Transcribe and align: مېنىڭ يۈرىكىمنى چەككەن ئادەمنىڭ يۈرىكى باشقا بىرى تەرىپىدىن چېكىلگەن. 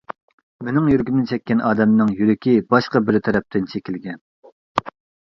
مېنىڭ 0.67 0.85
يۈرىكىمنى 0.91 1.25
چەككەن 1.31 1.61
ئادەمنىڭ 1.71 2.09
يۈرىكى 2.21 2.55
باشقا 2.71 3.03
بىرى 3.11 3.21
تەرىپىدىن 3.29 3.69
چېكىلگەن. 3.75 4.19